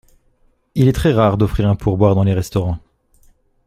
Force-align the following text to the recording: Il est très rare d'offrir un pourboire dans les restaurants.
Il 0.73 0.87
est 0.87 0.93
très 0.93 1.13
rare 1.13 1.37
d'offrir 1.37 1.69
un 1.69 1.75
pourboire 1.75 2.15
dans 2.15 2.23
les 2.23 2.33
restaurants. 2.33 2.79